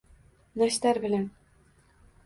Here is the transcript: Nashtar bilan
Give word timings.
Nashtar 0.61 1.01
bilan 1.05 1.29